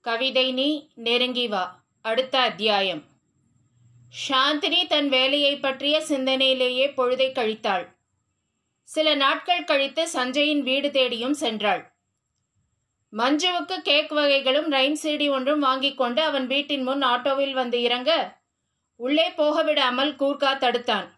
கவிதை 0.00 0.52
நீ 0.52 0.88
நெருங்கி 0.94 1.48
வா. 1.48 1.82
அடுத்த 2.02 2.38
அத்தியாயம். 2.38 3.04
சாந்தினி 4.28 4.86
தன் 4.86 5.08
வேலையை 5.08 5.58
பற்றிய 5.58 6.02
சிந்தனையிலேயே 6.08 6.86
பொழுதை 6.96 7.26
கழித்தாள். 7.32 7.88
சில 8.82 9.14
நாட்கள் 9.14 9.64
கழித்து 9.64 10.08
சஞ்சயின் 10.14 10.60
வீடு 10.60 10.90
தேடியும் 10.90 11.36
சென்றாள். 11.40 11.82
மஞ்சுவுக்கு 13.12 13.78
கேக் 13.82 14.10
வகைகளும் 14.10 14.72
ரைம் 14.72 14.96
சீடி 15.02 15.30
ஒன்றும் 15.30 15.60
வாங்கிக் 15.60 15.96
கொண்டு 15.96 16.22
அவன் 16.22 16.46
வீட்டின் 16.46 16.82
முன் 16.82 17.02
ஆட்டோவில் 17.02 17.52
வந்து 17.52 17.82
இறங்க 17.82 18.40
உள்ளே 18.96 19.30
போக 19.30 19.62
விடாமல் 19.62 20.16
கூர்கா 20.16 20.58
தடுத்தான். 20.58 21.08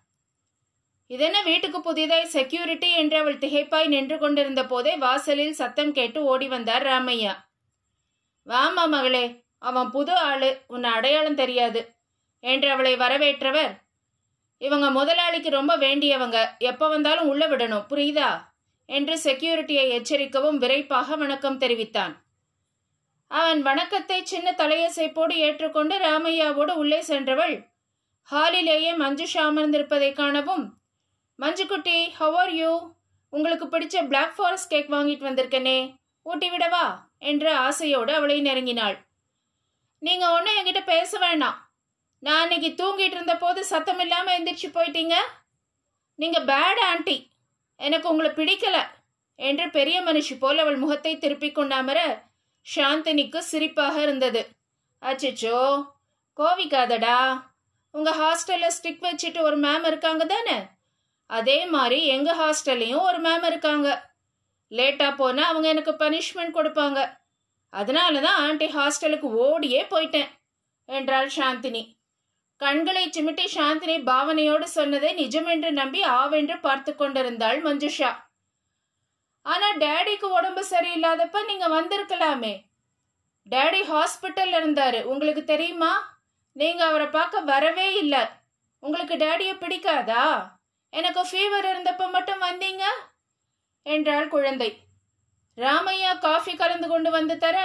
இதென்ன 1.06 1.42
வீட்டுக்கு 1.42 1.80
புதிதாய் 1.80 2.26
செக்யூரிட்டி 2.26 2.90
என்று 2.90 3.18
அவள் 3.18 3.38
திகைப்பாய் 3.38 3.86
நின்று 3.86 4.18
கொண்டிருந்த 4.18 4.66
போதே 4.66 4.96
வாசலில் 4.96 5.52
சத்தம் 5.52 5.92
கேட்டு 5.92 6.24
ஓடி 6.24 6.48
வந்தார் 6.48 6.86
ராமையா. 6.86 7.50
வாமா 8.48 8.88
மகளே 8.88 9.44
அவன் 9.58 9.90
புது 9.90 10.14
ஆளு 10.16 10.60
உன்னை 10.66 10.90
அடையாளம் 10.90 11.34
தெரியாது. 11.34 11.94
என்று 12.40 12.70
அவளை 12.70 12.96
வரவேற்றவர் 12.96 13.72
இவங்க 14.58 14.90
முதலாளிக்கு 14.90 15.50
ரொம்ப 15.50 15.76
வேண்டியவங்க. 15.76 16.58
எப்போ 16.58 16.88
வந்தாலும் 16.88 17.28
உள்ள 17.28 17.48
விடணும் 17.48 17.86
புரியுதா? 17.88 18.30
என்று 18.86 19.14
செக்யூரிட்டியை 19.22 19.84
எச்சரிக்கவும் 19.98 20.58
விரைப்பாக 20.58 21.16
வணக்கம் 21.16 21.58
தெரிவித்தான். 21.58 22.22
அவன் 23.26 23.62
வணக்கத்தை 23.62 24.24
சின்ன 24.24 24.54
தலையசைப்போடு 24.58 25.32
ஏற்றுக்கொண்டு 25.32 25.98
ராமையாவோடு 25.98 26.70
உள்ளே 26.70 27.00
சென்றவள் 27.00 27.54
ஹாலிலேயே 28.22 28.92
மஞ்சுஷா 28.92 29.42
அமர்ந்திருப்பதை 29.50 30.12
காணவும். 30.12 30.64
மஞ்சுக்குட்டி 31.38 32.10
ஹவ் 32.10 32.34
ஆர் 32.34 32.52
யூ 32.52 32.92
உங்களுக்கு 33.30 33.66
பிடிச்ச 33.66 34.06
பிளாக் 34.06 34.36
ஃபாரஸ்ட் 34.36 34.70
கேக் 34.70 34.90
வாங்கிட்டு 34.90 35.26
வந்திருக்கனே. 35.28 35.94
ஊட்டி 36.22 36.50
விடவா? 36.50 36.86
என்று 37.22 37.50
ஆசையோடு 37.56 38.12
அவளை 38.14 38.38
நெருங்கினாள். 38.42 38.96
நீங்க 39.98 40.24
ஒன்றும் 40.30 40.56
என்கிட்ட 40.58 40.84
பேச 40.84 41.18
வேணாம். 41.18 41.58
நான் 42.18 42.40
அன்னைக்கு 42.40 42.70
தூங்கிட்டு 42.80 43.16
இருந்த 43.16 43.36
போது 43.36 43.64
சத்தம் 43.64 43.98
இல்லாமல் 43.98 44.36
எந்திரிச்சு 44.38 44.68
போயிட்டீங்க? 44.74 45.14
நீங்க 46.14 46.40
பேட் 46.40 46.80
ஆண்டி 46.90 47.16
எனக்கு 47.76 48.08
உங்களை 48.08 48.30
பிடிக்கல 48.30 48.78
என்று 49.34 49.70
பெரிய 49.70 50.02
மனுஷி 50.02 50.34
போல் 50.38 50.58
அவள் 50.58 50.76
முகத்தை 50.76 51.18
திருப்பி 51.18 51.48
கொண்டாமற 51.48 51.98
சாந்தினிக்கு 52.66 53.40
சிரிப்பாக 53.52 53.96
இருந்தது. 54.02 54.42
அச்சோ 55.02 55.60
கோவிக்காதடா. 56.36 57.16
உங்க 57.90 58.10
ஹாஸ்டல்ல 58.10 58.66
ஸ்டிக் 58.76 59.02
வச்சுட்டு 59.06 59.40
ஒரு 59.40 59.56
மேம் 59.58 59.86
இருக்காங்க 59.86 60.24
தானே? 60.24 60.56
அதே 61.26 61.66
மாதிரி 61.66 61.98
எங்க 62.06 62.30
ஹாஸ்டல்லையும் 62.34 63.06
ஒரு 63.08 63.18
மேம் 63.20 63.44
இருக்காங்க. 63.44 63.88
லேட்டாக 64.78 65.18
போனால் 65.20 65.50
அவங்க 65.50 65.68
எனக்கு 65.74 65.92
பனிஷ்மெண்ட் 66.02 66.56
கொடுப்பாங்க. 66.58 67.00
அதனால 67.72 68.20
தான் 68.26 68.38
ஆண்டி 68.44 68.66
ஹாஸ்டலுக்கு 68.76 69.28
ஓடியே 69.46 69.82
போயிட்டேன் 69.92 70.30
என்றாள் 70.88 71.30
சாந்தினி. 71.38 71.82
கண்களை 72.60 73.04
சிமிட்டி 73.16 73.46
சாந்தினி 73.54 73.96
பாவனையோடு 74.10 74.66
சொன்னதை 74.78 75.10
நிஜமென்று 75.22 75.70
நம்பி 75.78 76.00
ஆவென்று 76.18 76.56
பார்த்து 76.66 76.92
கொண்டிருந்தாள் 76.94 77.60
மஞ்சுஷா. 77.66 78.10
ஆனால் 79.46 79.78
டேடிக்கு 79.84 80.26
உடம்பு 80.38 80.62
சரியில்லாதப்ப 80.72 81.44
நீங்கள் 81.50 81.74
வந்திருக்கலாமே. 81.78 82.54
டேடி 83.52 83.80
ஹாஸ்பிட்டல் 83.92 84.52
இருந்தார் 84.58 84.98
உங்களுக்கு 85.12 85.42
தெரியுமா? 85.44 85.92
நீங்கள் 86.56 86.88
அவரை 86.88 87.08
பார்க்க 87.16 87.40
வரவே 87.52 87.88
இல்லை. 88.02 88.22
உங்களுக்கு 88.82 89.14
டேடியை 89.24 89.54
பிடிக்காதா? 89.62 90.26
எனக்கு 90.92 91.22
ஃபீவர் 91.30 91.66
இருந்தப்ப 91.72 92.06
மட்டும் 92.16 92.44
வந்தீங்க? 92.48 92.84
என்றாள் 93.86 94.28
குழந்தை. 94.28 94.70
ராமையா 95.58 96.12
காஃபி 96.18 96.52
கலந்து 96.54 96.88
கொண்டு 96.88 97.10
வந்து 97.10 97.34
தர 97.38 97.56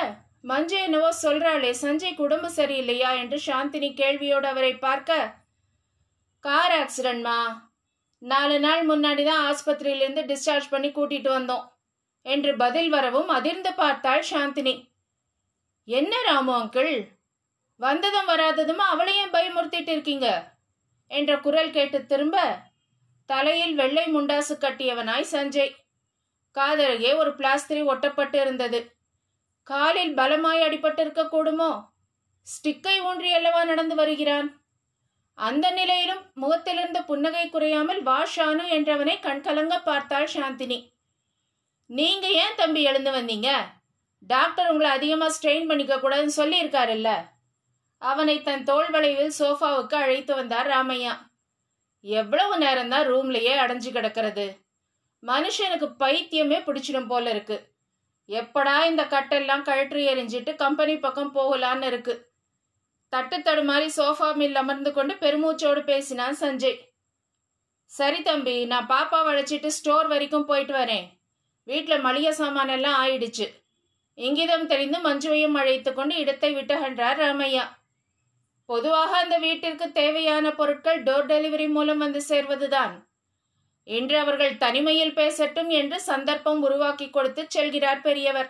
மஞ்சு 0.42 0.78
என்னவோ 0.78 1.10
சொல்றாளே 1.22 1.72
சஞ்சய் 1.82 2.20
குடும்பம் 2.22 2.56
சரியில்லையா 2.56 3.12
என்று 3.22 3.38
சாந்தினி 3.46 3.90
கேள்வியோடு 3.94 4.48
அவரை 4.48 4.74
பார்க்க 4.78 5.16
கார் 6.46 6.76
ஆக்சிடென்ட்மா 6.82 7.38
நாலு 8.22 8.60
நாள் 8.60 8.84
முன்னாடி 8.86 9.24
தான் 9.24 9.44
ஆஸ்பத்திரியிலேருந்து 9.48 10.24
டிஸ்சார்ஜ் 10.32 10.68
பண்ணி 10.70 10.90
கூட்டிட்டு 10.92 11.30
வந்தோம் 11.30 11.66
என்று 12.26 12.52
பதில் 12.56 12.90
வரவும் 12.90 13.30
அதிர்ந்து 13.30 13.72
பார்த்தாள் 13.74 14.24
சாந்தினி. 14.32 14.76
என்ன 15.88 16.14
ராமு 16.22 16.54
அங்கிள் 16.54 16.94
வந்ததும் 17.80 18.30
வராததுமா? 18.30 18.86
அவளையும் 18.94 19.34
பயமுறுத்திட்டு 19.34 19.92
இருக்கீங்க? 19.96 20.28
என்ற 21.12 21.32
குரல் 21.38 21.72
கேட்டு 21.72 22.00
திரும்ப 22.06 22.38
தலையில் 23.30 23.76
வெள்ளை 23.76 24.06
முண்டாசு 24.16 24.56
கட்டியவனாய் 24.58 25.32
சஞ்சய். 25.32 25.74
காதருகே 26.58 27.16
ஒரு 27.16 27.32
பிளாஸ்திரி 27.32 27.82
ஒட்டப்பட்டு 27.84 28.36
இருந்தது. 28.36 28.80
காலில் 29.64 30.14
பலமாய் 30.14 30.62
அடிபட்டிருக்க 30.62 31.24
கூடுமோ? 31.32 31.72
ஸ்டிக்கை 32.48 33.00
ஊன்றி 33.00 33.34
அல்லவா 33.34 33.64
நடந்து 33.64 33.96
வருகிறான்? 33.96 34.48
அந்த 35.34 35.72
நிலையிலும் 35.72 36.22
முகத்திலிருந்து 36.34 37.04
புன்னகை 37.04 37.50
குறையாமல் 37.50 38.04
வா 38.04 38.20
ஷானு 38.36 38.64
என்றவனை 38.78 39.16
கண்கலங்க 39.20 39.84
பார்த்தாள் 39.84 40.30
சாந்தினி. 40.34 40.92
நீங்க 41.86 42.28
ஏன் 42.28 42.56
தம்பி 42.56 42.82
எழுந்து 42.84 43.12
வந்தீங்க? 43.12 43.50
டாக்டர் 44.20 44.70
உங்களை 44.70 44.92
அதிகமாக 44.92 45.34
ஸ்ட்ரெயின் 45.34 45.68
பண்ணிக்க 45.68 45.96
கூடாதுன்னு 45.96 46.38
சொல்லியிருக்காருல்ல. 46.38 47.10
அவனை 48.02 48.42
தன் 48.42 48.64
தோள் 48.64 48.90
வளைவில் 48.90 49.38
சோஃபாவுக்கு 49.40 49.96
அழைத்து 49.96 50.36
வந்தார் 50.36 50.68
ராமையா. 50.68 51.14
எவ்வளவு 52.00 52.56
நேரம்தான் 52.60 53.08
ரூம்லேயே 53.12 53.54
அடைஞ்சு 53.58 53.92
கிடக்கிறது? 53.92 54.67
மனுஷனுக்கு 55.30 55.88
பைத்தியமே 56.04 56.58
பிடிச்சிடும் 56.68 57.08
போல 57.08 57.30
இருக்கு. 57.30 57.58
எப்படா 58.30 58.86
இந்த 58.86 59.04
கட்டெல்லாம் 59.04 59.62
கழற்றி 59.62 60.02
எறிஞ்சிட்டு 60.14 60.56
கம்பெனி 60.56 60.98
பக்கம் 60.98 61.36
போகலான்னு 61.36 61.84
இருக்கு. 61.84 62.16
தட்டு 63.10 63.64
மாதிரி 63.64 63.92
சோஃபா 63.98 64.30
மில் 64.36 64.56
அமர்ந்து 64.56 64.94
கொண்டு 64.94 65.14
பெருமூச்சோடு 65.14 65.84
பேசினான் 65.84 66.38
சஞ்சய். 66.40 66.80
சரி 67.86 68.22
தம்பி 68.22 68.66
நான் 68.66 68.88
பாப்பா 68.88 69.20
அழைச்சிட்டு 69.32 69.68
ஸ்டோர் 69.68 70.08
வரைக்கும் 70.08 70.46
போயிட்டு 70.46 70.74
வரேன். 70.74 71.06
வீட்டில் 71.64 72.02
மளிகை 72.02 72.32
சாமான் 72.32 72.68
எல்லாம் 72.68 72.98
ஆயிடுச்சு. 73.04 73.46
இங்கிதம் 74.18 74.66
தெரிந்து 74.66 74.98
மஞ்சுவையும் 74.98 75.58
அழைத்து 75.62 75.94
கொண்டு 75.94 76.16
இடத்தை 76.16 76.50
விட்டுகின்றார் 76.56 77.20
ராமையா. 77.24 77.66
பொதுவாக 78.66 79.18
அந்த 79.18 79.38
வீட்டிற்கு 79.38 79.92
தேவையான 79.92 80.52
பொருட்கள் 80.52 81.04
டோர் 81.04 81.30
டெலிவரி 81.32 81.68
மூலம் 81.70 81.98
வந்து 81.98 82.22
சேர்வதுதான். 82.30 82.94
இன்று 83.88 84.20
அவர்கள் 84.20 84.58
தனிமையில் 84.58 85.14
பேசட்டும் 85.14 85.70
என்று 85.70 86.02
சந்தர்ப்பம் 86.02 86.62
உருவாக்கி 86.62 87.10
கொடுத்து 87.10 87.48
செல்கிறார் 87.56 88.02
பெரியவர். 88.02 88.50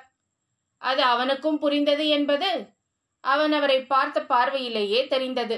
அது 0.78 1.02
அவனுக்கும் 1.04 1.60
புரிந்தது 1.60 2.08
என்பது 2.08 2.50
அவன் 3.20 3.52
அவரை 3.52 3.80
பார்த்த 3.86 4.22
பார்வையிலேயே 4.22 5.08
தெரிந்தது. 5.08 5.58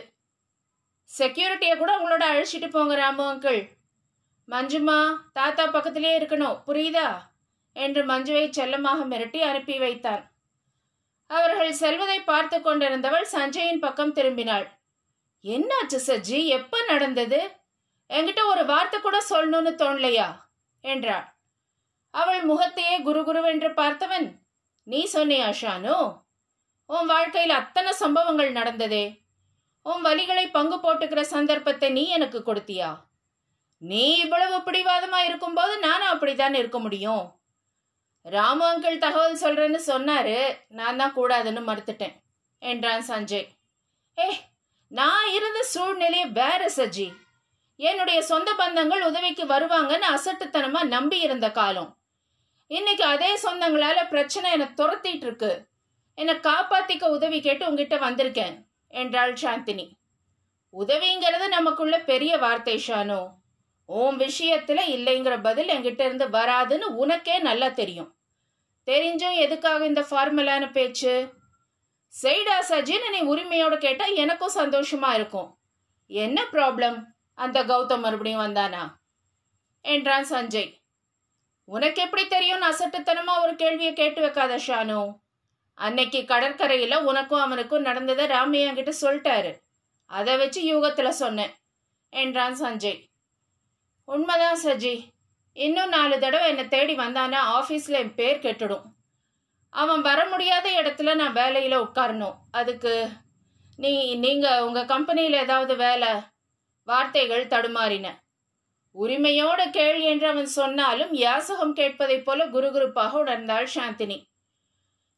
செக்யூரிட்டியை 1.09 1.77
கூட 1.77 1.91
உங்களோட 1.99 2.23
அழைச்சிட்டு 2.31 2.69
போங்க 2.69 2.95
ராமு 2.95 3.23
அங்கிள். 3.33 3.61
மஞ்சுமா 4.49 4.99
தாத்தா 5.33 5.65
பக்கத்திலே 5.67 6.19
இருக்கணும் 6.19 6.59
புரியுதா? 6.67 7.07
என்று 7.75 8.05
மஞ்சுவை 8.05 8.49
செல்லமாக 8.49 9.05
மிரட்டி 9.05 9.39
அனுப்பி 9.39 9.75
வைத்தான். 9.79 10.23
அவர்கள் 11.29 11.73
செல்வதை 11.73 12.19
பார்த்து 12.19 12.57
கொண்டிருந்தவள் 12.57 13.27
சஞ்சயின் 13.31 13.79
பக்கம் 13.79 14.13
திரும்பினாள். 14.13 14.67
என்னாச்சு 15.43 15.99
சஜி 16.07 16.45
எப்ப 16.45 16.81
நடந்தது? 16.87 17.39
என்கிட்ட 18.09 18.45
ஒரு 18.45 18.65
வார்த்தை 18.65 18.99
கூட 18.99 19.17
சொல்லணும்னு 19.29 19.71
தோணலையா? 19.81 20.27
என்றாள். 20.81 21.37
அவள் 22.13 22.43
முகத்தையே 22.43 22.99
குருகுருவென்று 22.99 23.69
பார்த்தவன் 23.71 24.27
நீ 24.83 25.09
சொன்னியா 25.13 25.53
ஷானு? 25.61 26.21
உன் 26.85 27.05
வாழ்க்கையில் 27.05 27.49
அத்தனை 27.49 27.91
சம்பவங்கள் 27.91 28.51
நடந்ததே. 28.51 29.23
உன் 29.81 30.05
வலிகளை 30.05 30.49
பங்கு 30.51 30.75
போட்டுக்கிற 30.75 31.21
சந்தர்ப்பத்தை 31.21 31.89
நீ 31.91 32.07
எனக்கு 32.07 32.39
கொடுத்தியா? 32.39 32.89
நீ 33.77 34.17
இவ்வளவு 34.17 34.57
பிடிவாதமா 34.57 35.19
இருக்கும்போது 35.25 35.79
நானும் 35.79 36.07
அப்படித்தான் 36.07 36.53
இருக்க 36.53 36.79
முடியும். 36.79 37.37
ராமு 38.21 38.63
அங்கிள் 38.71 38.97
தகவல் 38.97 39.41
சொல்றேன்னு 39.41 39.79
சொன்னாரு. 39.87 40.55
நான் 40.67 40.97
தான் 40.97 41.15
கூடாதுன்னு 41.15 41.61
மறுத்துட்டேன் 41.69 42.15
என்றான் 42.61 43.05
சஞ்சய். 43.07 43.47
ஏ 44.19 44.27
நான் 44.87 45.27
இருந்த 45.31 45.63
சூழ்நிலையை 45.63 46.27
வேற 46.29 46.71
சஜி. 46.75 47.07
என்னுடைய 47.79 48.21
சொந்த 48.21 48.53
பந்தங்கள் 48.57 49.01
உதவிக்கு 49.01 49.43
வருவாங்கன்னு 49.45 50.07
அசட்டுத்தனமா 50.15 50.81
நம்பி 50.83 51.19
இருந்த 51.19 51.51
காலம். 51.51 51.97
இன்னைக்கு 52.67 53.03
அதே 53.03 53.35
சொந்தங்களால 53.35 54.07
பிரச்சனை 54.09 54.51
என்னை 54.51 54.67
துரத்திட்டு 54.67 55.25
இருக்கு. 55.27 55.67
என்னை 56.13 56.35
காப்பாத்திக்க 56.35 57.03
உதவி 57.03 57.41
கேட்டு 57.41 57.67
உங்ககிட்ட 57.67 57.97
வந்திருக்கேன் 57.97 58.55
என்றாள் 58.87 59.33
சாந்தினி. 59.33 59.91
உதவிங்கிறது 60.73 61.47
நமக்குள்ள 61.47 61.99
பெரிய 61.99 62.37
வார்த்தை 62.37 62.83
ஷானு. 62.87 63.27
உன் 63.85 64.17
விஷயத்துல 64.17 64.79
இல்லைங்கிற 64.95 65.41
பதில் 65.41 65.67
என்கிட்ட 65.67 66.01
இருந்து 66.01 66.27
வராதுன்னு 66.29 66.81
உனக்கே 66.81 67.39
நல்லா 67.39 67.69
தெரியும். 67.69 68.15
தெரிஞ்சும் 68.87 69.35
எதுக்காக 69.35 69.85
இந்த 69.85 70.01
ஃபார்முலான 70.01 70.71
பேச்சு? 70.71 71.33
செய்டா 72.21 72.57
சஜின்னு 72.69 73.09
நீ 73.09 73.21
உரிமையோட 73.33 73.77
கேட்டா 73.77 74.05
எனக்கும் 74.05 74.55
சந்தோஷமா 74.55 75.13
இருக்கும். 75.13 75.57
என்ன 76.07 76.43
ப்ராப்ளம்? 76.51 76.99
அந்த 77.39 77.59
கௌதம் 77.63 77.99
மறுபடியும் 77.99 78.41
வந்தானா? 78.41 78.83
என்றான் 79.85 80.29
சஞ்சய். 80.29 80.71
உனக்கு 81.67 81.99
எப்படி 82.01 82.23
தெரியும் 82.27 82.61
அசட்டுத்தனமா 82.61 83.33
ஒரு 83.41 83.53
கேள்வியை 83.55 83.93
கேட்டு 83.93 84.21
வைக்காத 84.21 84.53
ஷானு? 84.67 84.99
அன்னைக்கு 85.77 86.19
கடற்கரையில 86.21 86.95
உனக்கும் 87.03 87.41
அவனுக்கும் 87.41 87.81
நடந்ததை 87.81 88.25
ராமையா 88.27 88.65
என்கிட்ட 88.69 88.93
சொல்லிட்டாரு. 89.01 89.51
அதை 90.09 90.33
வச்சு 90.37 90.61
யூகத்துல 90.71 91.09
சொன்னேன் 91.09 91.53
என்றான் 92.13 92.57
சஞ்சய். 92.59 92.99
உண்மைதான் 94.07 94.61
சஜி. 94.63 94.93
இன்னும் 95.57 95.89
நாலு 95.89 96.15
தடவை 96.19 96.47
என்னை 96.49 96.65
தேடி 96.67 96.93
வந்தானா 96.95 97.39
ஆஃபீஸில் 97.57 97.99
என் 98.01 98.15
பேர் 98.15 98.43
கெட்டுடும். 98.43 98.85
அவன் 99.73 100.01
வர 100.01 100.19
முடியாத 100.25 100.67
இடத்துல 100.81 101.15
நான் 101.15 101.33
வேலையில் 101.33 101.81
உட்காரணும். 101.81 102.37
அதுக்கு 102.51 102.93
நீ 103.77 103.93
நீங்கள் 104.15 104.61
உங்கள் 104.61 104.91
கம்பெனியில் 104.93 105.41
ஏதாவது 105.45 105.75
வேலை 105.75 106.11
வார்த்தைகள் 106.89 107.47
தடுமாறின. 107.47 108.07
உரிமையோட 108.95 109.69
கேள் 109.69 109.99
என்று 109.99 110.27
அவன் 110.27 110.45
சொன்னாலும் 110.45 111.13
யாசகம் 111.13 111.75
கேட்பதைப் 111.75 112.23
போல 112.23 112.45
குருகுருப்பாக 112.45 113.11
உணர்ந்தாள் 113.23 113.67
சாந்தினி. 113.75 114.23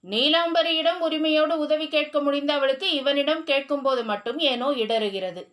நீலாம்பரியிடம் 0.03 0.97
உரிமையோடு 0.97 1.59
உதவி 1.59 1.87
கேட்க 1.87 2.21
முடிந்த 2.21 2.53
அவளுக்கு 2.53 2.91
இவனிடம் 2.91 3.43
கேட்கும்போது 3.43 4.03
மட்டும் 4.03 4.39
ஏனோ 4.39 4.69
இடறுகிறது. 4.69 5.43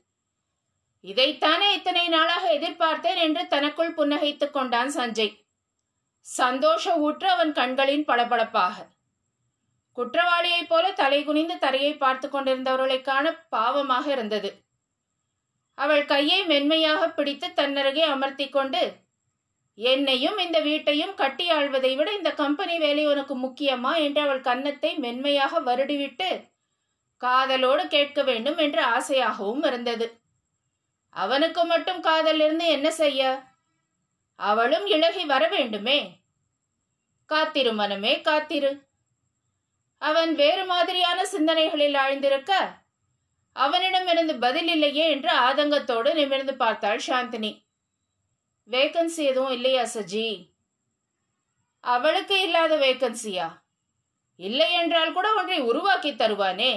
இதைத்தானே 1.03 1.73
இத்தனை 1.73 2.09
நாளாக 2.09 2.55
எதிர்பார்த்தேன் 2.55 3.17
என்று 3.17 3.49
தனக்குள் 3.49 3.95
புன்னகைத்துக் 3.95 4.51
கொண்டான் 4.51 4.95
சஞ்சய். 4.95 5.37
சந்தோஷ 6.21 6.97
ஊற்று 6.97 7.29
அவன் 7.29 7.53
கண்களின் 7.53 8.05
பளபளப்பாக. 8.05 8.87
குற்றவாளியைப் 9.97 10.69
போல 10.69 10.93
தலை 10.93 11.25
குனிந்து 11.25 11.59
தரையை 11.59 11.97
பார்த்து 11.97 12.29
கொண்டிருந்தவர்களை 12.29 13.01
காண 13.01 13.47
பாவமாக 13.51 14.07
இருந்தது. 14.07 14.68
அவள் 15.79 16.05
கையை 16.05 16.41
மென்மையாக 16.45 17.03
பிடித்து 17.09 17.49
தன்னருகே 17.55 18.05
அமர்த்தி 18.05 18.47
கொண்டு 18.49 18.83
என்னையும் 19.79 20.39
இந்த 20.39 20.59
வீட்டையும் 20.61 21.15
கட்டி 21.15 21.45
ஆழ்வதை 21.51 21.91
விட 21.97 22.09
இந்த 22.13 22.31
கம்பெனி 22.33 22.79
வேலை 22.79 23.05
உனக்கு 23.07 23.35
முக்கியமா? 23.39 23.93
என்று 23.97 24.21
அவள் 24.21 24.41
கன்னத்தை 24.41 24.91
மென்மையாக 24.99 25.61
வருடிவிட்டு 25.61 26.31
காதலோடு 27.23 27.85
கேட்க 27.89 28.23
வேண்டும் 28.23 28.57
என்று 28.57 28.83
ஆசையாகவும் 28.87 29.65
இருந்தது. 29.67 30.07
அவனுக்கு 31.17 31.63
மட்டும் 31.65 32.01
காதல் 32.01 32.41
இருந்து 32.41 32.67
என்ன 32.67 32.89
செய்ய? 32.91 33.23
அவளும் 34.39 34.87
இழகி 34.87 35.25
வர 35.25 35.45
வேண்டுமே. 35.49 36.01
காத்திரு 37.31 37.73
மனமே 37.73 38.15
காத்திரு. 38.21 38.73
அவன் 40.03 40.33
வேறு 40.35 40.65
மாதிரியான 40.65 41.21
சிந்தனைகளில் 41.25 41.97
ஆழ்ந்திருக்க 41.97 42.53
அவனிடமிருந்து 43.59 44.35
பதில் 44.37 44.69
இல்லையே 44.69 45.11
என்று 45.11 45.31
ஆதங்கத்தோடு 45.39 46.15
நிமிர்ந்து 46.15 46.55
பார்த்தாள் 46.55 47.01
சாந்தினி. 47.07 47.65
வேகன்சி 48.71 49.17
எதுவும் 49.17 49.51
இல்லையா 49.51 49.83
சஜி? 49.83 50.53
அவளுக்கு 51.81 52.43
இல்லாத 52.43 52.77
வேகன்சியா 52.77 53.49
இல்லை 54.37 54.73
என்றால் 54.73 55.13
கூட 55.13 55.35
ஒன்றை 55.35 55.61
உருவாக்கி 55.61 56.11
தருவானே? 56.13 56.73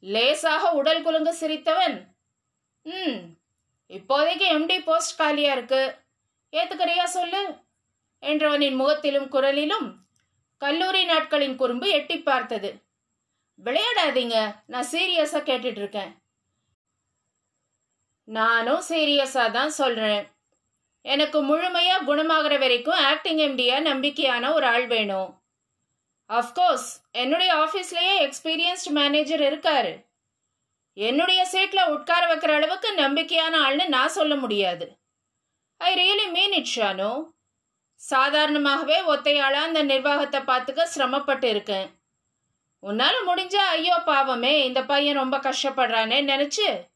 லேசாக 0.00 0.72
உடல் 0.72 1.02
குலுங்க 1.02 1.30
சிரித்தவன். 1.40 1.96
ம் 2.82 3.20
இப்போதைக்கு 3.90 4.46
எம்டி 4.56 4.82
போஸ்ட் 4.84 5.18
காலியா 5.18 5.52
இருக்கு. 5.52 5.82
ஏத்துக்கிறியா 6.52 7.04
சொல்லு? 7.04 7.42
என்றவனின் 8.22 8.76
முகத்திலும் 8.76 9.30
குரலிலும் 9.32 9.88
கல்லூரி 10.56 11.04
நாட்களின் 11.04 11.56
குறும்பு 11.56 11.88
எட்டி 11.88 12.16
பார்த்தது. 12.22 12.70
விளையாடாதீங்க. 13.58 14.36
நான் 14.66 14.90
சீரியஸா 14.92 15.40
கேட்டுட்டு 15.48 15.82
இருக்கேன் 15.82 16.12
நானும் 18.24 18.82
சீரியஸா 18.88 19.50
தான் 19.50 19.70
சொல்றேன். 19.70 20.22
எனக்கு 21.04 21.38
முழுமையா 21.44 21.96
குணமாகிற 22.06 22.54
வரைக்கும் 22.58 23.00
ஆக்டிங் 23.10 23.38
எம்டியா 23.38 23.76
நம்பிக்கையான 23.90 24.52
ஒரு 24.52 24.66
ஆள் 24.66 24.86
வேணும். 24.86 25.30
அஃப்கோர்ஸ் 26.30 26.88
என்னுடைய 27.10 27.50
ஆஃபீஸ்லயே 27.54 28.14
எக்ஸ்பீரியன்ஸ்ட் 28.26 28.90
மேனேஜர் 28.90 29.40
இருக்காரு. 29.40 29.92
என்னுடைய 30.96 31.48
சீட்ல 31.52 31.80
உட்கார 31.88 32.22
வைக்கிற 32.30 32.52
அளவுக்கு 32.54 32.90
நம்பிக்கையான 32.96 33.54
ஆள்னு 33.66 33.86
நான் 33.86 34.16
சொல்ல 34.18 34.34
முடியாது. 34.36 34.86
I 35.80 35.90
really 36.00 36.26
mean 36.32 36.52
it 36.52 36.72
Shanu. 36.76 37.10
சாதாரணமாகவே 38.00 38.98
ஒத்தையாளா 39.12 39.60
அந்த 39.68 39.82
நிர்வாகத்தை 39.82 40.40
பார்த்துக்க 40.40 40.82
சிரமப்பட்டு 40.82 41.48
இருக்கேன். 41.50 41.86
உன்னால 42.84 43.16
முடிஞ்சா 43.26 43.62
ஐயோ 43.68 43.96
பாவமே 43.98 44.64
இந்த 44.64 44.84
பையன் 44.84 45.16
ரொம்ப 45.16 45.36
கஷ்டப்படுறானே 45.38 46.18
நினைச்சு? 46.24 46.86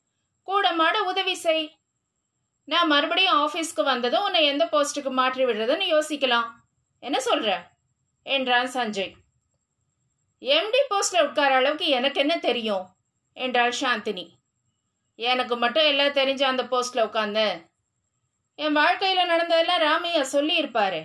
கூட 0.42 0.72
மாட 0.72 1.02
உதவி 1.02 1.34
செய். 1.34 1.78
நான் 2.64 2.86
மறுபடியும் 2.86 3.38
ஆஃபீஸ்க்கு 3.38 3.82
வந்ததும் 3.82 4.22
உன்னை 4.22 4.44
எந்த 4.44 4.64
போஸ்ட்டுக்கு 4.64 5.10
மாற்றி 5.10 5.44
விடுறதுன்னு 5.44 5.86
யோசிக்கலாம். 5.94 6.48
என்ன 6.98 7.18
சொல்ற? 7.24 7.56
என்றான் 8.22 8.66
சஞ்சய். 8.66 9.14
எம்டி 10.40 10.80
போஸ்ட்ல 10.90 11.22
உட்கார 11.22 11.54
அளவுக்கு 11.54 11.86
எனக்கு 11.88 12.20
என்ன 12.20 12.38
தெரியும்? 12.38 12.86
என்றாள் 13.32 13.74
சாந்தினி. 13.80 14.28
எனக்கு 15.14 15.56
மட்டும் 15.56 15.84
எல்லாம் 15.84 16.16
தெரிஞ்ச 16.20 16.42
அந்த 16.42 16.62
போஸ்ட்ல 16.62 17.06
உட்காந்து 17.08 17.66
என் 18.54 18.76
வாழ்க்கையில 18.76 19.26
நடந்ததெல்லாம் 19.26 19.80
ராமையா 19.80 20.24
சொல்லியிருப்பாரு. 20.32 21.00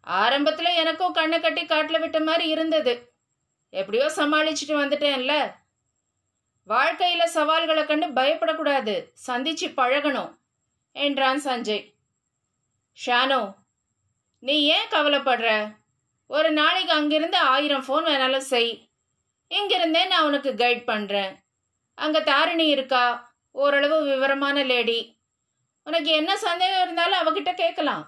ஆரம்பத்தில் 0.00 0.74
எனக்கும் 0.74 1.12
கண்ணை 1.12 1.40
கட்டி 1.40 1.66
காட்டில் 1.66 2.00
விட்ட 2.00 2.20
மாதிரி 2.20 2.48
இருந்தது. 2.48 3.15
எப்படியோ 3.80 4.06
சமாளிச்சுட்டு 4.18 4.74
வந்துட்டேன்ல. 4.82 5.34
வாழ்க்கையில 6.68 7.24
சவால்களை 7.36 7.82
கண்டு 7.86 8.06
பயப்படக்கூடாது. 8.18 8.94
சந்திச்சு 9.26 9.66
பழகணும் 9.80 10.32
என்றான் 10.96 11.42
சஞ்சய். 11.46 11.84
ஷானு 12.98 13.40
நீ 14.42 14.56
ஏன் 14.76 14.92
கவலைப்படுற? 14.94 15.48
ஒரு 16.30 16.48
நாளைக்கு 16.60 16.92
அங்கிருந்து 16.98 17.38
ஆயிரம் 17.52 17.84
ஃபோன் 17.86 18.06
வேணாலும் 18.10 18.48
செய். 18.52 18.72
இங்கிருந்தே 19.50 20.02
நான் 20.12 20.26
உனக்கு 20.28 20.50
கைட் 20.62 20.82
பண்ணுறேன் 20.92 21.32
அங்கே 21.98 22.20
தாரிணி 22.30 22.66
இருக்கா? 22.74 23.04
ஓரளவு 23.54 23.98
விவரமான 24.10 24.64
லேடி 24.70 24.98
உனக்கு 25.86 26.10
என்ன 26.20 26.32
சந்தேகம் 26.46 26.84
இருந்தாலும் 26.84 27.20
அவகிட்ட 27.20 27.50
கேட்கலாம். 27.54 28.04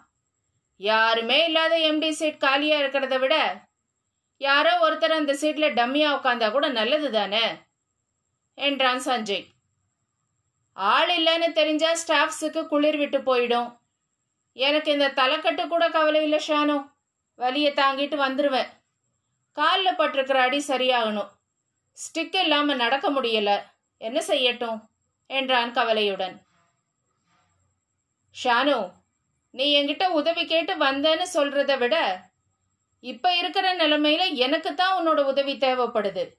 யாருமே 0.81 1.39
இல்லாத 1.49 1.75
எம்டி 1.91 2.11
சீட் 2.19 2.45
காலியாக 2.45 2.83
இருக்கிறத 2.83 3.17
விட 3.23 3.35
யாரோ 4.41 4.79
ஒருத்தர் 4.79 5.11
அந்த 5.11 5.33
சீட்ல 5.33 5.67
டம்மியா 5.75 6.09
உட்காந்தா 6.15 6.51
கூட 6.51 6.69
நல்லது 6.69 7.11
தானே? 7.11 7.57
என்றான் 8.55 8.99
சஞ்சய். 8.99 9.47
ஆள் 10.73 11.11
இல்லைன்னு 11.19 11.53
தெரிஞ்சா 11.53 11.97
ஸ்டாஃப்ஸுக்கு 12.07 12.67
குளிர் 12.67 12.97
விட்டு 12.97 13.19
போயிடும். 13.19 13.77
எனக்கு 14.53 14.93
இந்த 14.93 15.09
தலைக்கட்டு 15.09 15.69
கூட 15.69 15.91
கவலை 15.91 16.23
இல்லை 16.23 16.43
ஷானு. 16.49 16.91
வலியை 17.35 17.73
தாங்கிட்டு 17.73 18.17
வந்துருவேன். 18.17 18.69
காலில் 19.53 19.97
பட்டிருக்கிற 19.97 20.35
அடி 20.35 20.65
சரியாகணும். 20.69 21.29
ஸ்டிக் 21.99 22.37
இல்லாமல் 22.37 22.77
நடக்க 22.77 23.11
முடியல. 23.11 23.63
என்ன 23.97 24.21
செய்யட்டும்? 24.27 24.79
என்றான் 25.27 25.73
கவலையுடன். 25.73 26.43
ஷானு 28.45 28.93
நீ 29.51 29.83
என்கிட்ட 29.83 30.09
உதவி 30.09 30.47
கேட்டு 30.47 30.75
வந்தேன்னு 30.75 31.27
சொல்கிறத 31.35 31.79
விட 31.79 32.27
இப்ப 33.01 33.37
இருக்கிற 33.37 33.77
நிலைமையில 33.77 34.35
எனக்கு 34.35 34.75
தான் 34.75 34.95
உன்னோட 34.99 35.25
உதவி 35.25 35.55
தேவைப்படுது. 35.55 36.35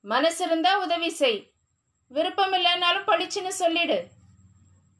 மனசு 0.00 0.44
இருந்தா 0.44 0.78
உதவி 0.78 1.10
செய். 1.10 1.52
விருப்பம் 2.08 2.52
இல்லைன்னாலும் 2.52 3.06
பளிச்சுன்னு 3.06 3.48
சொல்லிடு. 3.48 4.08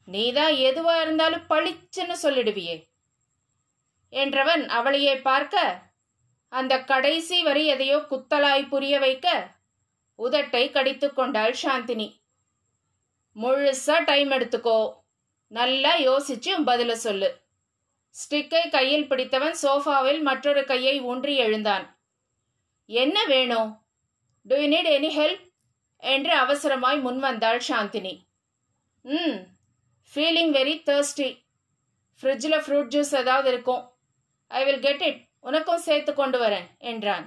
நீதான் 0.05 0.53
எதுவா 0.53 1.01
இருந்தாலும் 1.01 1.47
பளிச்சுன்னு 1.49 2.15
சொல்லிடுவியே. 2.23 2.85
என்றவன் 4.11 4.69
அவளையே 4.69 5.17
பார்க்க 5.17 5.83
அந்த 6.49 6.81
கடைசி 6.81 7.43
வரி 7.43 7.67
எதையோ 7.67 7.97
குத்தலாய் 7.97 8.69
புரிய 8.69 8.99
வைக்க 8.99 9.49
உதட்டை 10.19 10.71
கடித்து 10.71 11.13
கொண்டாள் 11.13 11.57
சாந்தினி. 11.63 12.15
முழுசா 13.37 14.05
டைம் 14.05 14.31
எடுத்துக்கோ. 14.31 14.95
நல்லா 15.47 15.97
யோசிச்சு 15.97 16.51
பதில 16.67 16.93
சொல்லு. 16.93 17.44
ஸ்டிக்கை 18.17 18.71
கையில் 18.71 19.07
பிடித்தவன் 19.09 19.57
சோஃபாவில் 19.63 20.21
மற்றொரு 20.23 20.65
கையை 20.65 21.01
ஊன்றி 21.11 21.37
எழுந்தான். 21.37 21.85
என்ன 22.89 23.17
வேணும் 23.25 23.71
do 24.47 24.57
you 24.61 24.67
need 24.75 24.89
any 24.97 25.11
help 25.19 25.43
என்று 25.99 26.33
அவசரமாய் 26.45 26.99
முன்வந்தாள் 27.07 27.61
சாந்தினி. 27.69 28.15
ம் 29.05 29.39
ஃபீலிங் 30.13 30.53
வெரி 30.59 30.75
தேர்ஸ்டி 30.89 31.29
ஃப்ரிட்ஜில் 32.23 32.63
ஃப்ரூட் 32.65 32.93
ஜூஸ் 32.95 33.13
ஏதாவது 33.21 33.49
இருக்கும். 33.53 33.83
ஐ 34.51 34.65
வில் 34.65 34.85
கெட் 34.87 35.03
இட் 35.03 35.21
உனக்கும் 35.41 35.85
சேர்த்து 35.87 36.15
கொண்டு 36.15 36.39
வரேன் 36.45 36.69
என்றான். 36.79 37.27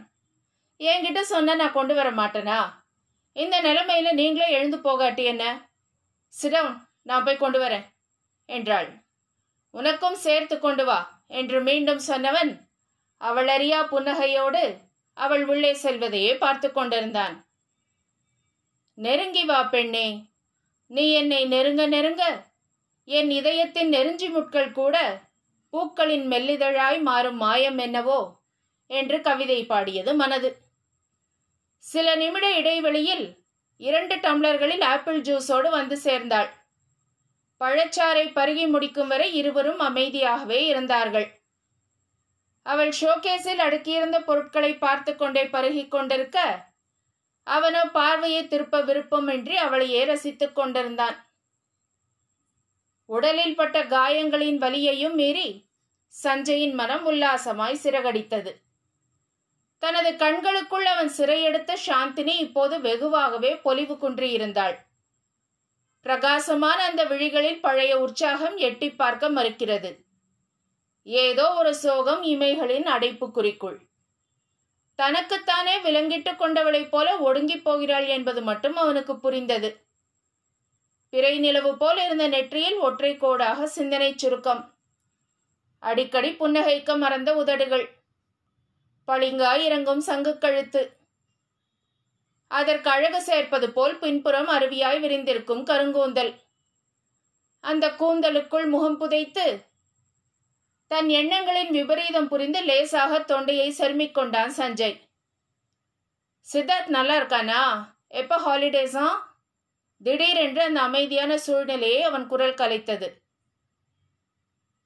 என்கிட்ட 0.80 1.22
சொன்ன 1.34 1.56
நான் 1.56 1.78
கொண்டு 1.78 1.94
வர 1.96 2.10
மாட்டேனா? 2.12 2.60
இந்த 3.36 3.56
நிலைமையில 3.62 4.12
நீங்களே 4.14 4.48
எழுந்து 4.52 4.78
போகாட்டி 4.78 5.24
என்ன? 5.24 5.44
சிடவுன் 6.34 6.78
நான் 7.04 7.24
போய் 7.24 7.44
கொண்டு 7.44 7.60
வரேன் 7.64 7.86
என்றாள். 8.46 8.90
உனக்கும் 9.78 10.16
சேர்த்து 10.16 10.56
கொண்டு 10.60 10.86
வா 10.86 11.00
என்று 11.28 11.62
மீண்டும் 11.62 12.02
சொன்னவன் 12.08 12.52
அவள் 13.22 13.48
அறியா 13.48 13.80
புன்னகையோடு 13.92 14.64
அவள் 15.18 15.44
உள்ளே 15.46 15.74
செல்வதையே 15.74 16.34
பார்த்து 16.38 16.68
கொண்டிருந்தான். 16.72 17.36
நெருங்கி 18.98 19.44
வா 19.46 19.64
பெண்ணே 19.64 20.08
நீ 20.88 21.06
என்னை 21.12 21.42
நெருங்க 21.46 21.88
நெருங்க. 21.88 22.24
என் 23.08 23.30
இதயத்தின் 23.30 23.90
நெருஞ்சி 23.90 24.28
முட்கள் 24.30 24.72
கூட 24.72 24.96
பூக்களின் 25.74 26.26
மெல்லிதழாய் 26.32 27.00
மாறும் 27.02 27.38
மாயம் 27.38 27.78
என்னவோ? 27.78 28.20
என்று 28.90 29.18
கவிதை 29.22 29.60
பாடியது 29.66 30.12
மனது. 30.14 30.50
சில 31.84 32.16
நிமிட 32.16 32.46
இடைவெளியில் 32.58 33.26
இரண்டு 33.78 34.16
டம்ளர்களில் 34.16 34.84
ஆப்பிள் 34.84 35.20
ஜூஸோடு 35.22 35.70
வந்து 35.70 35.98
சேர்ந்தாள். 35.98 36.50
பழச்சாறை 37.62 38.26
பருகி 38.34 38.66
முடிக்கும் 38.70 39.08
வரை 39.08 39.34
இருவரும் 39.34 39.80
அமைதியாகவே 39.80 40.60
இருந்தார்கள். 40.66 41.28
அவள் 42.66 42.92
ஷோகேஸில் 43.02 43.62
அடுக்கியிருந்த 43.66 44.18
பொருட்களை 44.20 44.78
பார்த்து 44.78 45.16
கொண்டே 45.16 45.44
பருகி 45.44 45.88
கொண்டிருக்க 45.88 46.66
அவனோ 47.44 47.84
பார்வையை 47.86 48.48
திருப்ப 48.48 48.82
விருப்பமின்றி 48.82 49.56
அவளையே 49.56 50.06
ரசித்துக் 50.06 50.56
கொண்டிருந்தான். 50.56 51.18
உடலில் 53.06 53.56
பட்ட 53.56 53.84
காயங்களின் 53.84 54.58
வலியையும் 54.58 55.14
மீறி 55.14 55.48
சஞ்சயின் 56.24 56.74
மனம் 56.74 57.06
உல்லாசமாய் 57.12 57.84
சிறகடித்தது. 57.84 58.52
தனது 59.84 60.12
கண்களுக்குள் 60.16 60.86
அவன் 60.86 61.12
சிறையெடுத்த 61.18 61.72
சாந்தினி 61.88 62.36
இப்போது 62.40 62.78
வெகுவாகவே 62.78 63.52
பொலிவு 63.62 63.96
குன்றியிருந்தாள். 63.96 64.78
பிரகாசமான 66.02 66.84
அந்த 66.84 67.04
விழிகளில் 67.04 67.62
பழைய 67.62 68.00
உற்சாகம் 68.00 68.58
எட்டி 68.58 68.92
பார்க்க 68.92 69.30
மறுக்கிறது. 69.30 69.98
ஏதோ 71.04 71.54
ஒரு 71.54 71.76
சோகம் 71.76 72.24
இமைகளின் 72.24 72.88
அடைப்புக்குறிக்குள். 72.88 73.78
தனக்குத்தானே 74.96 75.80
விலங்கிட்டுக் 75.80 76.42
கொண்டவளைப் 76.42 76.90
போல 76.90 77.18
ஒடுங்கிப் 77.18 77.64
போகிறாள் 77.64 78.06
என்பது 78.06 78.42
மட்டும் 78.42 78.76
அவனுக்கு 78.76 79.20
புரிந்தது. 79.20 79.86
பிறை 81.10 81.40
நிலவு 81.40 81.78
போல் 81.78 82.06
இருந்த 82.06 82.28
நெற்றியில் 82.28 82.76
ஒற்றை 82.76 83.18
கோடாக 83.18 83.64
சிந்தனை 83.64 84.14
சுருக்கம். 84.18 84.74
அடிக்கடி 85.80 86.30
புன்னகைக்க 86.30 86.98
மறந்த 86.98 87.36
உதடுகள். 87.36 87.90
பளிங்காய் 89.06 89.66
இறங்கும் 89.66 90.02
சங்கு 90.02 90.38
கழுத்து. 90.38 90.97
அதற்கு 92.52 92.90
அழகு 92.90 93.22
சேர்ப்பது 93.22 93.72
போல் 93.72 93.96
பின்புறம் 93.98 94.50
அருவியாய் 94.50 95.00
விரிந்திருக்கும் 95.00 95.64
கருங்கூந்தல். 95.64 96.34
அந்த 97.64 97.88
கூந்தலுக்குள் 98.00 98.70
முகம் 98.70 98.98
புதைத்து 98.98 99.66
தன் 100.88 101.10
எண்ணங்களின் 101.10 101.72
விபரீதம் 101.72 102.28
புரிந்து 102.28 102.62
லேசாக 102.62 103.20
தொண்டையை 103.22 103.70
செருமிக் 103.72 104.12
கொண்டான் 104.12 104.54
சஞ்சய். 104.58 105.00
சித்தார்த் 106.54 106.88
நல்லா 106.88 107.16
இருக்கானா? 107.18 107.62
எப்ப 108.08 108.38
ஹாலிடேஸா? 108.38 109.08
திடீரென்று 110.04 110.62
அந்த 110.62 110.82
அமைதியான 110.82 111.38
சூழ்நிலையை 111.38 112.04
அவன் 112.04 112.28
குரல் 112.28 112.54
கலைத்தது. 112.54 113.08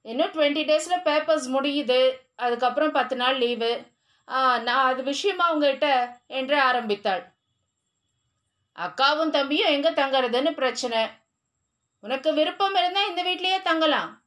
இன்னும் 0.02 0.32
டுவெண்ட்டி 0.32 0.64
டேஸ்ல 0.70 0.96
பேப்பர்ஸ் 1.06 1.48
முடியுது. 1.56 2.00
அதுக்கப்புறம் 2.36 2.92
பத்து 2.92 3.16
நாள் 3.16 3.38
லீவு. 3.38 3.72
நான் 4.68 4.68
அது 4.68 5.04
விஷயமா 5.04 5.54
உங்ககிட்ட 5.54 5.88
என்று 6.28 6.60
ஆரம்பித்தாள். 6.62 7.24
அக்காவும் 8.80 9.30
தம்பியும் 9.30 9.70
எங்க 9.70 9.92
தங்கறதுன்னு 9.92 10.52
பிரச்சனை. 10.52 11.08
உனக்கு 12.00 12.34
விருப்பம் 12.34 12.76
இருந்தா 12.76 13.06
இந்த 13.06 13.24
வீட்லயே 13.24 13.62
தங்கலாம். 13.62 14.24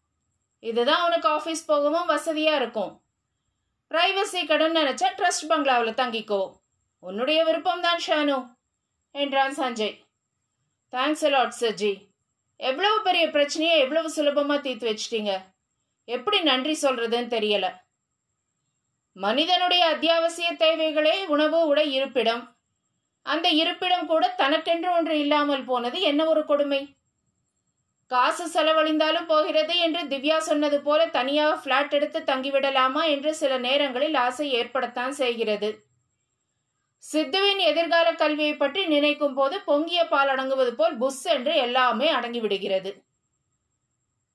இதுதான் 0.58 1.04
உனக்கு 1.04 1.28
ஆஃபீஸ் 1.28 1.66
போகவும் 1.66 2.08
வசதியா 2.08 2.54
இருக்கும். 2.54 3.02
பிரைவசி 3.90 4.46
கடன் 4.46 4.76
நினைச்சா 4.76 5.06
ட்ரஸ்ட் 5.16 5.48
பங்களாவில் 5.48 5.94
தங்கிக்கோ. 5.94 6.52
உன்னுடைய 6.98 7.44
விருப்பம் 7.44 7.80
தான் 7.80 8.00
ஷானு 8.06 8.56
என்றான் 9.10 9.54
சஞ்சய். 9.54 10.00
தேங்க்ஸ் 10.92 11.24
அலாட் 11.30 11.52
சர்ஜி 11.60 12.08
எவ்வளவு 12.56 13.02
பெரிய 13.02 13.30
பிரச்சனையை 13.30 13.78
எவ்வளவு 13.78 14.10
சுலபமாக 14.10 14.60
தீர்த்து 14.60 14.90
வச்சிட்டீங்க. 14.90 15.42
எப்படி 16.04 16.40
நன்றி 16.40 16.78
சொல்றதுன்னு 16.82 17.30
தெரியல. 17.36 17.74
மனிதனுடைய 19.12 19.86
அத்தியாவசிய 19.86 20.52
தேவைகளே 20.52 21.26
உணவு 21.26 21.66
உடை 21.66 21.92
இருப்பிடம். 21.92 22.53
அந்த 23.26 23.48
இருப்பிடம் 23.48 24.06
கூட 24.06 24.34
தனக்கென்று 24.36 24.90
ஒன்று 24.92 25.18
இல்லாமல் 25.18 25.64
போனது 25.64 26.00
என்ன 26.00 26.24
ஒரு 26.24 26.44
கொடுமை? 26.44 26.96
காசு 28.06 28.44
செலவழிந்தாலும் 28.46 29.26
போகிறது 29.26 29.78
என்று 29.78 30.02
திவ்யா 30.02 30.36
சொன்னது 30.36 30.80
போல 30.80 31.06
தனியாக 31.06 31.54
ஃப்ளாட் 31.60 31.90
எடுத்து 31.90 32.20
தங்கிவிடலாமா 32.20 33.04
என்று 33.08 33.34
சில 33.34 33.58
நேரங்களில் 33.58 34.14
ஆசை 34.14 34.46
ஏற்படத்தான் 34.54 35.08
செய்கிறது. 35.08 35.70
சித்துவின் 36.98 37.58
எதிர்கால 37.58 38.12
கல்வியை 38.12 38.56
பற்றி 38.56 38.86
நினைக்கும் 38.86 39.34
போது 39.34 39.60
பொங்கிய 39.60 40.06
பால் 40.08 40.28
அடங்குவது 40.28 40.74
போல் 40.74 40.96
புஷ் 40.96 41.24
என்று 41.24 41.54
எல்லாமே 41.54 42.12
அடங்கிவிடுகிறது. 42.12 42.92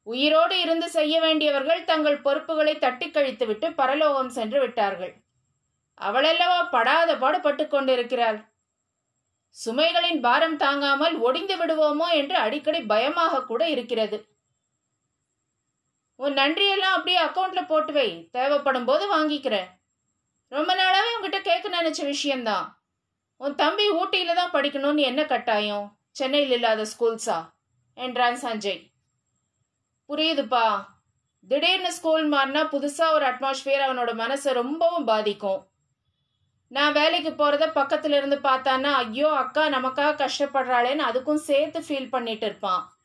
உயிரோடு 0.04 0.60
இருந்து 0.60 0.90
செய்ய 0.90 1.20
வேண்டியவர்கள் 1.20 1.84
தங்கள் 1.84 2.22
பொறுப்புகளை 2.22 2.78
தட்டி 2.78 3.08
கழித்துவிட்டு 3.10 3.74
பரலோகம் 3.74 4.30
சென்று 4.30 4.60
விட்டார்கள். 4.60 5.14
அவளல்லவா 6.02 6.70
படாத 6.70 7.16
பாடுபட்டு 7.16 7.68
கொண்டிருக்கிறாள். 7.68 8.49
சுமைகளின் 9.58 10.20
பாரம் 10.20 10.58
தாங்காமல் 10.58 11.16
ஒடிந்து 11.20 11.56
விடுவோமோ 11.58 12.08
என்று 12.14 12.36
அடிக்கடி 12.36 12.82
பயமாக 12.82 13.44
கூட 13.44 13.70
இருக்கிறது. 13.70 14.28
உன் 16.16 16.34
நன்றியெல்லாம் 16.34 16.96
அப்படியே 16.96 17.20
அக்கௌண்ட்ல 17.24 17.68
போட்டு 17.68 17.94
வை. 17.94 18.30
தேவைப்படும் 18.32 18.86
போது 18.86 19.04
வாங்கிக்கிறேன். 19.16 19.70
ரொம்ப 20.48 20.76
நாளாவே 20.76 21.10
உங்ககிட்ட 21.16 21.42
கேட்க 21.42 21.82
நினைச்ச 21.82 22.06
விஷயம்தான் 22.06 22.78
உன் 23.38 23.56
தம்பி 23.56 23.92
ஊட்டியில 23.92 24.34
தான் 24.34 24.52
படிக்கணும்னு 24.52 24.98
என்ன 24.98 25.26
கட்டாயம்? 25.26 25.98
சென்னையில் 26.12 26.52
இல்லாத 26.52 26.86
ஸ்கூல்ஸா? 26.86 27.38
என்றான் 27.94 28.36
சஞ்சய். 28.36 28.82
புரியுதுப்பா. 30.10 30.86
திடீர்னு 31.44 31.94
ஸ்கூல் 31.94 32.32
மாறினா 32.32 32.64
புதுசா 32.72 33.12
ஒரு 33.12 33.26
அட்மாஸ்பியர் 33.26 33.86
அவனோட 33.88 34.12
மனசை 34.24 34.54
ரொம்பவும் 34.54 35.06
பாதிக்கும். 35.06 35.69
நான் 36.72 36.94
வேலைக்கு 36.94 37.30
போகிறத 37.30 37.66
பக்கத்துல 37.76 38.18
இருந்து 38.18 38.36
பார்த்தான்னா 38.36 38.92
ஐயோ 38.94 39.30
அக்கா 39.32 39.68
நமக்காக 39.68 40.12
கஷ்டப்படுறாளேன்னு 40.24 41.04
அதுக்கும் 41.10 41.46
சேர்த்து 41.48 41.80
ஃபீல் 41.80 42.10
பண்ணிட்டு 42.10 42.46
இருப்பான். 42.46 42.98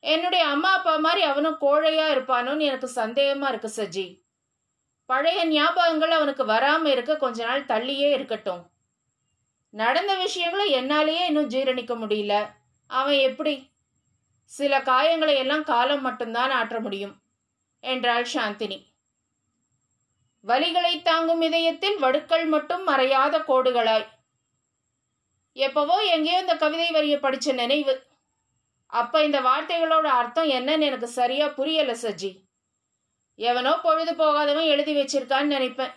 என்னுடைய 0.00 0.44
அம்மா 0.44 0.72
அப்பா 0.72 0.96
மாதிரி 0.96 1.22
அவனும் 1.22 1.58
கோழையா 1.60 2.06
இருப்பானோன்னு 2.14 2.60
எனக்கு 2.60 2.90
சந்தேகமா 2.94 3.48
இருக்கு 3.48 3.72
சஜி. 3.76 4.22
பழைய 5.06 5.46
ஞாபகங்கள் 5.48 6.08
அவனுக்கு 6.08 6.44
வராம 6.46 6.84
இருக்க 6.84 7.16
கொஞ்ச 7.16 7.44
நாள் 7.44 7.64
தள்ளியே 7.64 8.10
இருக்கட்டும். 8.12 8.70
நடந்த 9.70 10.16
விஷயங்களை 10.16 10.74
என்னாலேயே 10.74 11.24
இன்னும் 11.26 11.50
ஜீரணிக்க 11.50 11.94
முடியல. 11.96 12.46
அவன் 12.86 13.14
எப்படி? 13.14 13.70
சில 14.44 14.78
காயங்களை 14.78 15.34
எல்லாம் 15.34 15.64
காலம் 15.64 16.00
மட்டும்தான் 16.00 16.50
ஆற்ற 16.50 16.80
முடியும் 16.80 17.22
என்றாள் 17.80 18.26
சாந்தினி. 18.34 18.91
வலிகளை 20.44 21.02
தாங்கும் 21.02 21.40
இதயத்தில் 21.40 21.98
வடுக்கள் 21.98 22.44
மட்டும் 22.44 22.88
மறையாத 22.88 23.34
கோடுகளாய். 23.48 24.06
எப்பவோ 25.52 25.96
எங்கேயோ 26.04 26.38
இந்த 26.38 26.54
கவிதை 26.56 26.90
வரிய 26.90 27.16
படிச்ச 27.16 27.54
நினைவு. 27.54 27.94
அப்ப 28.86 29.24
இந்த 29.24 29.40
வார்த்தைகளோட 29.40 30.02
அர்த்தம் 30.02 30.48
என்னன்னு 30.48 30.80
எனக்கு 30.80 31.08
சரியா 31.08 31.48
புரியல 31.48 31.92
சஜி. 31.92 32.30
எவனோ 33.34 33.72
பொழுது 33.76 34.14
போகாதவன் 34.14 34.64
எழுதி 34.64 34.94
வச்சிருக்கான்னு 34.96 35.54
நினைப்பேன். 35.56 35.94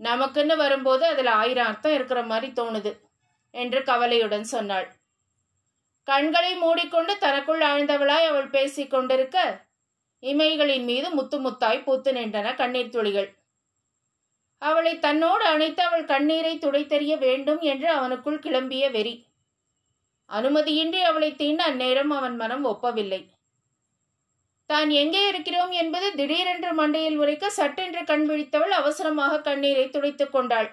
நமக்குன்னு 0.00 0.56
வரும்போது 0.56 1.06
அதுல 1.06 1.30
ஆயிரம் 1.32 1.66
அர்த்தம் 1.66 1.92
இருக்கிற 1.92 2.22
மாதிரி 2.22 2.52
தோணுது 2.52 2.92
என்று 3.50 3.82
கவலையுடன் 3.82 4.44
சொன்னாள். 4.44 4.86
கண்களை 6.02 6.52
மூடிக்கொண்டு 6.54 7.18
தனக்குள் 7.18 7.60
ஆழ்ந்தவளாய் 7.60 8.28
அவள் 8.28 8.48
பேசிக் 8.48 8.90
கொண்டிருக்க 8.90 9.66
இமைகளின் 10.22 10.84
மீது 10.84 11.10
முத்து 11.10 11.36
முத்தாய் 11.40 11.84
பூத்து 11.84 12.12
நின்றன 12.12 12.54
கண்ணீர் 12.54 12.94
துளிகள் 12.94 13.28
அவளை 14.58 14.98
தன்னோடு 14.98 15.44
அணைத்து 15.44 15.82
அவள் 15.82 16.04
கண்ணீரை 16.04 16.58
துடைத்தெறிய 16.58 17.18
வேண்டும் 17.18 17.60
என்று 17.60 17.88
அவனுக்குள் 17.94 18.42
கிளம்பிய 18.44 18.90
வெறி. 18.90 19.26
அனுமதியின்றி 20.30 21.00
அவளை 21.00 21.36
தீண்ட 21.36 21.64
அந்நேரம் 21.64 22.10
அவன் 22.10 22.36
மனம் 22.36 22.64
ஒப்பவில்லை. 22.64 23.20
தான் 24.66 24.90
எங்கே 24.90 25.28
இருக்கிறோம் 25.28 25.70
என்பது 25.70 26.14
திடீரென்று 26.14 26.72
மண்டையில் 26.74 27.16
உரைக்க 27.16 27.50
சட்டென்று 27.50 28.04
கண் 28.04 28.30
விழித்தவள் 28.30 28.70
அவசரமாக 28.70 29.40
கண்ணீரை 29.40 29.90
துடைத்துக் 29.90 30.32
கொண்டாள். 30.32 30.68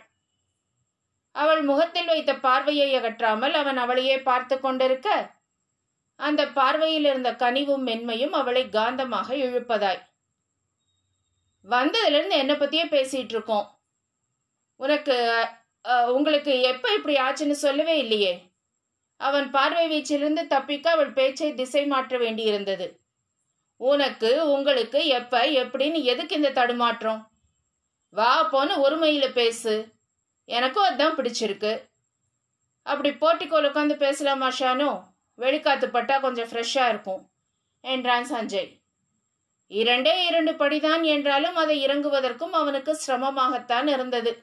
அவள் 1.31 1.61
முகத்தில் 1.63 2.05
வைத்த 2.05 2.35
பார்வையை 2.35 2.95
அகற்றாமல் 2.95 3.53
அவன் 3.53 3.77
அவளையே 3.77 4.17
பார்த்து 4.21 4.59
கொண்டிருக்க 4.59 5.33
அந்த 6.19 6.47
பார்வையில் 6.47 7.05
இருந்த 7.05 7.31
கனிவும் 7.31 7.85
மென்மையும் 7.87 8.31
அவளை 8.31 8.69
காந்தமாக 8.69 9.29
இழுப்பதாய். 9.35 10.01
வந்ததுலேருந்து 11.65 12.37
என்னை 12.37 12.55
பத்தியே 12.55 12.85
பேசிட்டு 12.89 13.33
இருக்கோம். 13.35 13.65
உனக்கு 14.79 15.15
உங்களுக்கு 16.13 16.53
எப்ப 16.71 16.85
இப்படி 16.93 17.15
ஆச்சுன்னு 17.25 17.55
சொல்லவே 17.63 17.95
இல்லையே. 17.97 18.33
அவன் 19.21 19.47
பார்வை 19.51 19.83
வீச்சிலிருந்து 19.91 20.43
தப்பிக்க 20.47 20.85
அவள் 20.91 21.11
பேச்சை 21.11 21.49
திசை 21.53 21.83
மாற்ற 21.85 22.17
வேண்டியிருந்தது. 22.17 22.87
உனக்கு 23.81 24.29
உங்களுக்கு 24.51 24.99
எப்ப 25.17 25.41
எப்படின்னு 25.63 25.99
எதுக்கு 26.03 26.33
இந்த 26.35 26.51
தடுமாற்றம்? 26.51 27.21
வா 28.15 28.31
போன்னு 28.51 28.75
ஒருமையில 28.85 29.25
பேசு. 29.33 29.73
எனக்கும் 30.49 30.87
அதுதான் 30.87 31.17
பிடிச்சிருக்கு. 31.17 31.73
அப்படி 32.85 33.11
போட்டிக்கோல் 33.21 33.67
உட்காந்து 33.69 33.95
பேசலாமா 33.95 34.49
ஷானு? 34.59 34.89
வெளிக்காத்து 35.39 35.87
பட்டா 35.87 36.17
கொஞ்சம் 36.19 36.49
ஃப்ரெஷ்ஷாக 36.49 36.91
இருக்கும் 36.93 37.21
என்றான் 37.83 38.27
சஞ்சய். 38.31 38.69
இரண்டே 39.71 40.13
இரண்டு 40.25 40.51
படிதான் 40.51 41.03
என்றாலும் 41.13 41.57
அதை 41.61 41.75
இறங்குவதற்கும் 41.85 42.53
அவனுக்கு 42.59 42.91
சிரமமாகத்தான் 43.05 43.87
இருந்தது. 43.87 44.33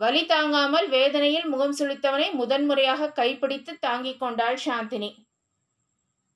வலி 0.00 0.22
தாங்காமல் 0.26 0.86
வேதனையில் 0.88 1.48
முகம் 1.48 1.74
சுளித்தவனை 1.78 2.28
முதன்முறையாக 2.32 3.10
கைப்பிடித்து 3.18 3.72
தாங்கிக் 3.78 4.20
கொண்டாள் 4.22 4.58
சாந்தினி. 4.66 5.10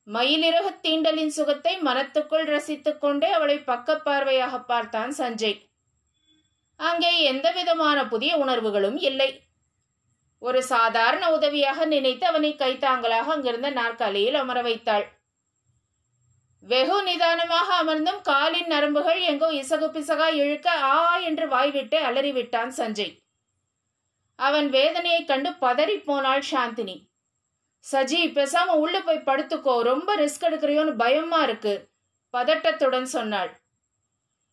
மயிலிறகு 0.07 0.71
தீண்டலின் 0.85 1.33
சுகத்தை 1.37 1.73
மனத்துக்குள் 1.79 2.45
ரசித்துக் 2.45 3.01
கொண்டே 3.01 3.29
அவளை 3.33 3.57
பக்கப்பார்வையாக 3.71 4.61
பார்த்தான் 4.65 5.15
சஞ்சய். 5.19 5.59
அங்கே 6.81 7.13
எந்த 7.23 7.47
விதமான 7.51 7.99
புதிய 8.07 8.33
உணர்வுகளும் 8.37 8.99
இல்லை. 9.11 9.31
ஒரு 10.43 10.61
சாதாரண 10.63 11.25
உதவியாக 11.33 11.87
நினைத்து 11.87 12.25
அவனை 12.27 12.53
கைத்தாங்கலாக 12.57 13.33
அங்கிருந்த 13.35 13.69
நாற்காலியில் 13.71 14.41
அமர 14.43 14.59
வைத்தாள். 14.63 15.07
வெகு 16.65 16.97
நிதானமாக 17.03 17.69
அமர்ந்தும் 17.83 18.21
காலின் 18.23 18.73
நரம்புகள் 18.73 19.21
எங்கோ 19.31 19.49
இசகு 19.61 19.89
பிசகா 19.97 20.29
இழுக்க 20.43 20.69
ஆ 20.95 20.99
என்று 21.29 21.47
வாய்விட்டு 21.49 21.99
அலறிவிட்டான் 22.09 22.73
சஞ்சய். 22.81 23.15
அவன் 24.39 24.69
வேதனையைக் 24.71 25.27
கண்டு 25.27 25.51
பதறி 25.51 25.97
போனாள் 26.05 26.43
சாந்தினி. 26.51 26.97
சஜி 27.85 28.21
பேசாம 28.37 28.75
உள்ள 28.77 28.97
போய் 29.01 29.27
படுத்துக்கோ 29.27 29.75
ரொம்ப 29.81 30.17
ரிஸ்க் 30.17 30.47
எடுக்கிறியோன்னு 30.49 30.95
பயமா 30.97 31.43
இருக்கு 31.43 31.75
பதட்டத்துடன் 32.35 33.09
சொன்னாள். 33.17 33.53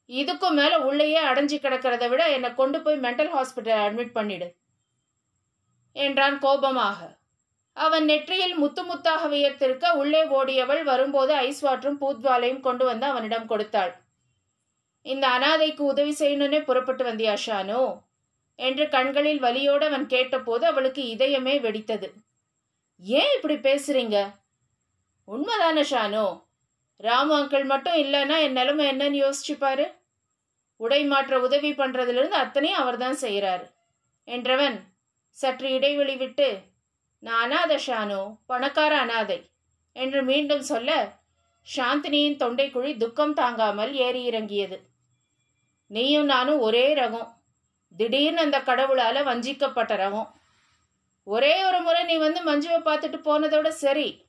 இதுக்கும் 0.09 0.53
மேல 0.53 0.79
உள்ளேயே 0.79 1.19
அடைஞ்சு 1.23 1.57
கிடக்கிறத 1.57 2.09
விட 2.09 2.23
என்னை 2.29 2.53
கொண்டு 2.53 2.81
போய் 2.81 2.99
மென்டல் 2.99 3.31
ஹாஸ்பிட்டல் 3.35 3.81
அட்மிட் 3.85 4.15
பண்ணிடு 4.15 4.47
என்றான் 5.95 6.37
கோபமாக. 6.39 6.99
அவன் 7.77 8.05
நெற்றியில் 8.05 8.55
முத்து 8.55 8.81
முத்தாக 8.83 9.27
வியர்த்திருக்க 9.29 9.91
உள்ளே 9.91 10.23
ஓடியவள் 10.39 10.83
வரும்போது 10.83 11.33
ஐஸ் 11.33 11.65
வாட்டரும் 11.65 12.01
பூத்வாலையும் 12.01 12.59
கொண்டு 12.59 12.85
வந்து 12.85 13.05
அவனிடம் 13.05 13.47
கொடுத்தாள். 13.47 13.93
இந்த 15.05 15.27
அனாதைக்கு 15.27 15.83
உதவி 15.91 16.13
செய்யணும்னே 16.19 16.63
புறப்பட்டு 16.63 17.05
வந்தியா 17.05 17.35
ஷானு? 17.45 17.79
என்று 18.55 18.89
கண்களில் 18.89 19.41
வலியோடு 19.41 19.85
அவன் 19.85 20.05
கேட்டபோது 20.07 20.65
அவளுக்கு 20.65 21.03
இதயமே 21.03 21.55
வெடித்தது. 21.59 22.07
ஏன் 22.97 23.33
இப்படி 23.35 23.55
பேசுறீங்க? 23.55 24.17
உண்மைதானே 25.27 25.83
ஷானு? 25.89 26.41
ராமு 26.97 27.33
அங்கிள் 27.39 27.65
மட்டும் 27.65 27.93
இல்லைன்னா 27.93 28.39
என் 28.39 28.51
நிலைமை 28.51 28.85
என்னன்னு 28.87 29.19
யோசிச்சுப்பாரு 29.23 29.85
உடை 30.75 31.05
மாற்ற 31.05 31.39
உதவி 31.39 31.71
பண்றதுலேருந்து 31.71 32.39
அத்தனையும் 32.43 32.79
அவர்தான் 32.79 33.17
செய்கிறாரு 33.21 33.65
என்றவன் 34.27 34.77
சற்று 35.29 35.71
இடைவெளி 35.71 36.15
விட்டு 36.15 36.59
நான் 37.19 37.41
அனாதை 37.41 37.77
ஷானு 37.87 38.37
பணக்கார 38.45 38.97
அனாதை 38.99 39.51
என்று 39.91 40.23
மீண்டும் 40.23 40.61
சொல்ல 40.61 41.21
சாந்தினியின் 41.75 42.39
தொண்டைக்குழி 42.39 42.97
துக்கம் 42.97 43.33
தாங்காமல் 43.33 43.93
ஏறி 43.93 44.23
இறங்கியது. 44.23 44.77
நீயும் 45.87 46.25
நானும் 46.25 46.59
ஒரே 46.59 46.95
ரகம். 46.95 47.29
திடீர்னு 47.97 48.41
அந்த 48.41 48.59
கடவுளால 48.59 49.23
வஞ்சிக்கப்பட்ட 49.23 49.95
ரகம். 49.95 50.29
ஒரே 51.23 51.65
ஒரு 51.65 51.81
முறை 51.81 52.03
நீ 52.03 52.15
வந்து 52.17 52.39
மஞ்சுவை 52.45 52.81
பார்த்துட்டு 52.81 53.17
போனதோட 53.17 53.67
சரி. 53.67 54.25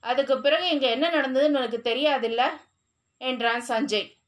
அதுக்கு 0.00 0.40
பிறகு 0.40 0.68
இங்க 0.68 0.86
என்ன 0.86 1.10
நடந்ததுன்னு 1.10 1.56
உனக்கு 1.56 1.80
தெரியாதில்ல? 1.84 2.42
என்றான் 3.18 3.64
சஞ்சய். 3.68 4.19